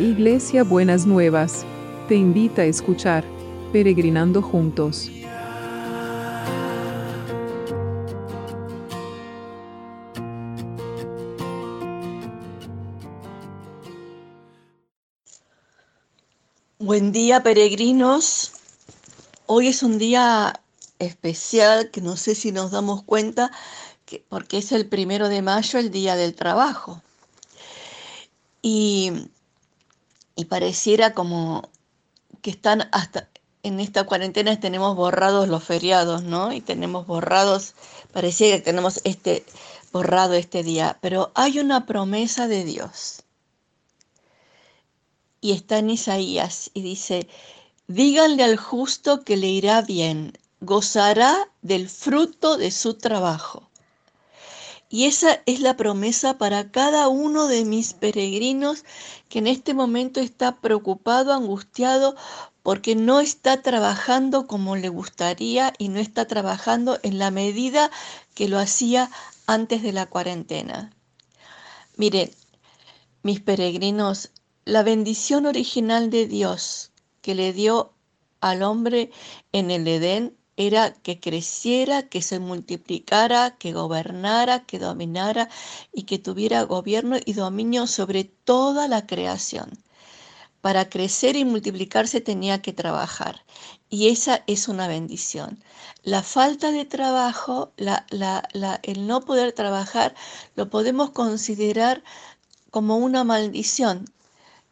[0.00, 1.66] Iglesia Buenas Nuevas,
[2.08, 3.22] te invita a escuchar
[3.70, 5.10] Peregrinando Juntos.
[16.78, 18.52] Buen día, peregrinos.
[19.44, 20.62] Hoy es un día
[20.98, 23.50] especial que no sé si nos damos cuenta,
[24.06, 27.02] que, porque es el primero de mayo, el día del trabajo.
[28.62, 29.28] Y,
[30.40, 31.68] y pareciera como
[32.40, 33.28] que están hasta
[33.62, 36.50] en esta cuarentena tenemos borrados los feriados, ¿no?
[36.52, 37.74] Y tenemos borrados,
[38.10, 39.44] parecía que tenemos este
[39.92, 43.22] borrado este día, pero hay una promesa de Dios.
[45.42, 47.28] Y está en Isaías y dice,
[47.86, 53.69] díganle al justo que le irá bien, gozará del fruto de su trabajo.
[54.92, 58.84] Y esa es la promesa para cada uno de mis peregrinos
[59.28, 62.16] que en este momento está preocupado, angustiado,
[62.64, 67.92] porque no está trabajando como le gustaría y no está trabajando en la medida
[68.34, 69.10] que lo hacía
[69.46, 70.90] antes de la cuarentena.
[71.96, 72.32] Miren,
[73.22, 74.30] mis peregrinos,
[74.64, 76.90] la bendición original de Dios
[77.22, 77.92] que le dio
[78.40, 79.12] al hombre
[79.52, 85.48] en el Edén era que creciera, que se multiplicara, que gobernara, que dominara
[85.92, 89.70] y que tuviera gobierno y dominio sobre toda la creación.
[90.60, 93.42] Para crecer y multiplicarse tenía que trabajar
[93.88, 95.58] y esa es una bendición.
[96.02, 100.14] La falta de trabajo, el no poder trabajar,
[100.54, 102.02] lo podemos considerar
[102.70, 104.04] como una maldición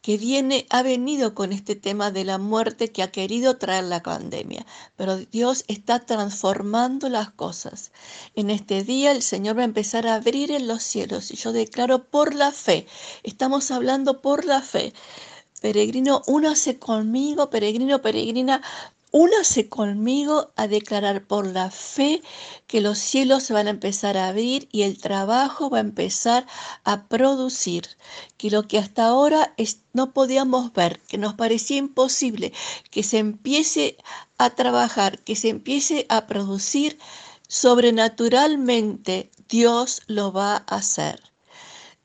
[0.02, 4.02] que viene, ha venido con este tema de la muerte que ha querido traer la
[4.02, 4.64] pandemia.
[4.96, 7.90] Pero Dios está transformando las cosas.
[8.34, 11.52] En este día el Señor va a empezar a abrir en los cielos y yo
[11.52, 12.86] declaro por la fe.
[13.22, 14.92] Estamos hablando por la fe.
[15.60, 18.62] Peregrino, únase conmigo, peregrino, peregrina,
[19.11, 22.20] Únase conmigo a declarar por la fe
[22.67, 26.46] que los cielos se van a empezar a abrir y el trabajo va a empezar
[26.85, 27.97] a producir,
[28.36, 29.55] que lo que hasta ahora
[29.95, 32.52] no podíamos ver, que nos parecía imposible,
[32.91, 33.97] que se empiece
[34.36, 36.98] a trabajar, que se empiece a producir,
[37.48, 41.23] sobrenaturalmente Dios lo va a hacer.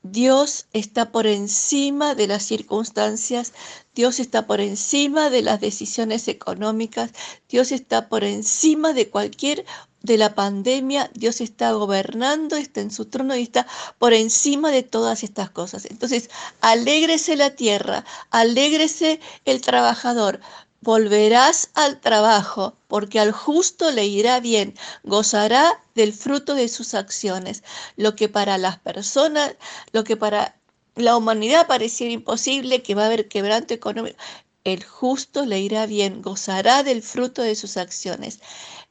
[0.04, 3.54] Dios está por encima de las circunstancias,
[3.94, 7.10] Dios está por encima de las decisiones económicas,
[7.48, 9.64] Dios está por encima de cualquier
[10.02, 13.66] de la pandemia, Dios está gobernando, está en su trono y está
[13.98, 15.86] por encima de todas estas cosas.
[15.86, 16.28] Entonces,
[16.60, 20.40] alégrese la tierra, alégrese el trabajador,
[20.84, 27.62] Volverás al trabajo, porque al justo le irá bien, gozará del fruto de sus acciones.
[27.96, 29.56] Lo que para las personas,
[29.92, 30.60] lo que para
[30.94, 34.18] la humanidad pareciera imposible, que va a haber quebranto económico,
[34.64, 38.40] el justo le irá bien, gozará del fruto de sus acciones.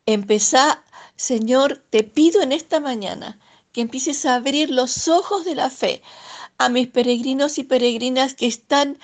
[0.07, 0.83] Empezá,
[1.15, 3.39] Señor, te pido en esta mañana
[3.71, 6.01] que empieces a abrir los ojos de la fe
[6.57, 8.97] a mis peregrinos y peregrinas que están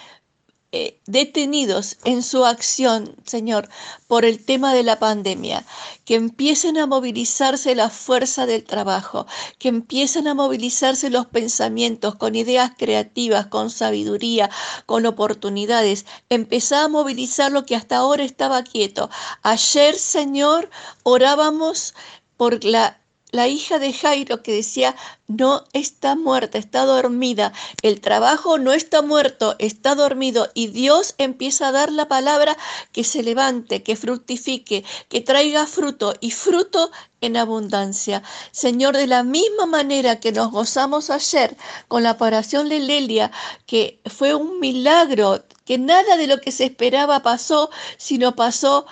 [0.72, 3.70] eh, detenidos en su acción, Señor,
[4.08, 5.66] por el tema de la pandemia,
[6.06, 9.26] que empiecen a movilizarse la fuerza del trabajo,
[9.58, 14.52] que empiecen a movilizarse los pensamientos con ideas creativas, con sabiduría,
[14.86, 16.06] con oportunidades.
[16.30, 19.10] Empezá a movilizar lo que hasta ahora estaba quieto.
[19.42, 20.70] Ayer, Señor,
[21.04, 21.96] orábamos
[22.38, 22.99] por la
[23.32, 24.96] la hija de Jairo que decía,
[25.28, 27.54] no está muerta, está dormida.
[27.84, 30.50] El trabajo no está muerto, está dormido.
[30.56, 32.58] Y Dios empieza a dar la palabra
[32.92, 36.92] que se levante, que fructifique, que traiga fruto y fruto
[37.22, 38.24] en abundancia.
[38.52, 41.56] Señor, de la misma manera que nos gozamos ayer
[41.88, 43.32] con la operación de Lelia,
[43.68, 48.88] que fue un milagro, que nada de lo que se esperaba pasó, sino pasó,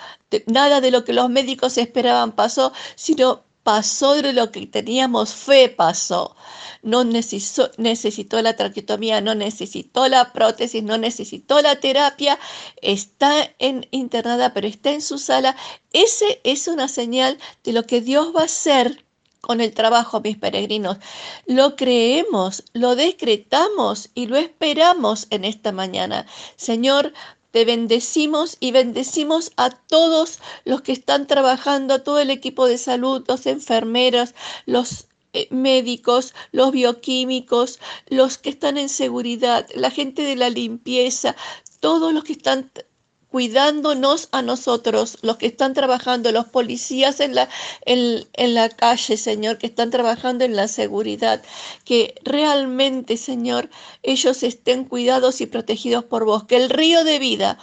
[0.46, 5.68] nada de lo que los médicos esperaban pasó, sino pasó de lo que teníamos fe,
[5.68, 6.34] pasó.
[6.82, 12.38] No necesitó, la traqueotomía, no necesitó la prótesis, no necesitó la terapia,
[12.80, 15.54] está en, internada, pero está en su sala.
[15.92, 19.04] Ese es una señal de lo que Dios va a hacer
[19.42, 20.96] con el trabajo, mis peregrinos.
[21.44, 26.24] Lo creemos, lo decretamos y lo esperamos en esta mañana.
[26.56, 27.12] Señor,
[27.50, 32.78] te bendecimos y bendecimos a todos los que están trabajando, a todo el equipo de
[32.78, 34.34] salud, los enfermeras,
[34.66, 41.36] los eh, médicos, los bioquímicos, los que están en seguridad, la gente de la limpieza,
[41.80, 42.70] todos los que están
[43.30, 47.48] cuidándonos a nosotros, los que están trabajando, los policías en la,
[47.84, 51.42] en, la calle, Señor, que están trabajando en la seguridad,
[51.84, 53.68] que realmente, Señor,
[54.02, 57.58] ellos estén cuidados y protegidos por vos, que el río de vida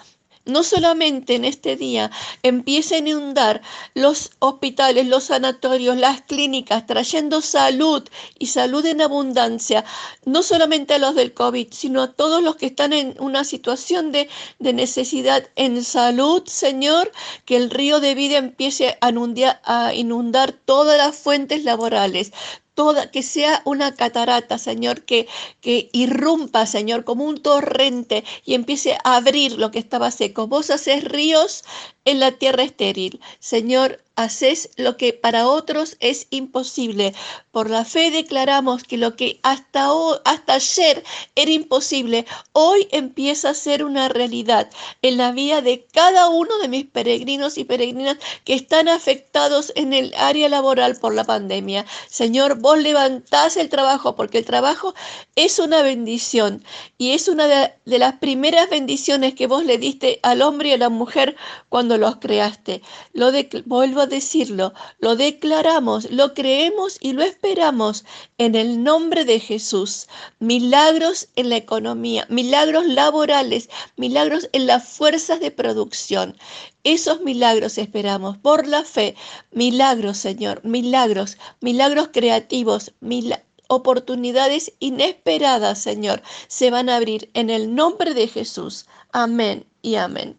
[0.46, 2.12] no solamente en este día
[2.44, 3.62] empiece a inundar
[3.94, 8.08] los hospitales, los sanatorios, las clínicas, trayendo salud
[8.40, 9.84] y salud en abundancia,
[10.26, 14.12] no solamente a los del COVID, sino a todos los que están en una situación
[14.12, 17.12] de, de necesidad en salud, Señor,
[17.46, 22.32] que el río de vida empiece a inundar, a inundar todas las fuentes laborales,
[22.76, 25.28] toda, que sea una catarata, Señor, que,
[25.62, 30.48] que irrumpa, Señor, como un torrente y empiece a abrir lo que estaba seco.
[30.48, 31.64] Vos haces ríos
[32.06, 33.20] en la tierra estéril.
[33.40, 37.14] Señor, haces lo que para otros es imposible.
[37.52, 39.90] Por la fe declaramos que lo que hasta,
[40.24, 41.04] hasta ayer
[41.36, 44.70] era imposible, hoy empieza a ser una realidad
[45.02, 49.94] en la vida de cada uno de mis peregrinos y peregrinas que están afectados en
[49.94, 51.86] el área laboral por la pandemia.
[52.10, 54.94] Señor, vos levantás el trabajo porque el trabajo
[55.36, 56.64] es una bendición
[56.98, 60.74] y es una de, de las primeras bendiciones que vos le diste al hombre y
[60.74, 61.36] a la mujer
[61.70, 62.82] cuando los creaste.
[63.14, 63.32] Lo
[63.66, 68.06] vuelvo decirlo, lo declaramos, lo creemos y lo esperamos
[68.38, 70.08] en el nombre de Jesús.
[70.40, 76.38] Milagros en la economía, milagros laborales, milagros en las fuerzas de producción.
[76.84, 79.16] Esos milagros esperamos por la fe.
[79.52, 82.94] Milagros, Señor, milagros, milagros creativos,
[83.68, 88.86] oportunidades inesperadas, Señor, se van a abrir en el nombre de Jesús.
[89.12, 90.38] Amén y amén.